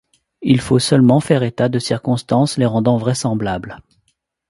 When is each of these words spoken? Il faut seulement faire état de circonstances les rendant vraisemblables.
Il 0.41 0.59
faut 0.61 0.79
seulement 0.79 1.19
faire 1.19 1.43
état 1.43 1.69
de 1.69 1.77
circonstances 1.77 2.57
les 2.57 2.65
rendant 2.65 2.97
vraisemblables. 2.97 3.83